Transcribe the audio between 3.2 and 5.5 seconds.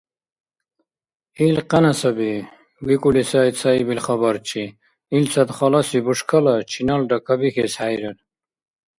сай цаибил хабарчи,— илцад